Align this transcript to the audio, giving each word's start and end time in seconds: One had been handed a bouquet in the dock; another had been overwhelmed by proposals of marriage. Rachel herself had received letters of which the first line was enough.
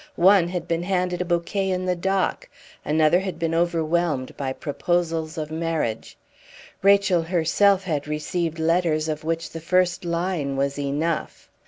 One 0.15 0.47
had 0.47 0.67
been 0.67 0.81
handed 0.81 1.21
a 1.21 1.25
bouquet 1.25 1.69
in 1.69 1.85
the 1.85 1.95
dock; 1.95 2.49
another 2.83 3.19
had 3.19 3.37
been 3.37 3.53
overwhelmed 3.53 4.35
by 4.35 4.51
proposals 4.51 5.37
of 5.37 5.51
marriage. 5.51 6.17
Rachel 6.81 7.21
herself 7.21 7.83
had 7.83 8.07
received 8.07 8.57
letters 8.57 9.07
of 9.07 9.23
which 9.23 9.51
the 9.51 9.61
first 9.61 10.03
line 10.03 10.57
was 10.57 10.79
enough. 10.79 11.51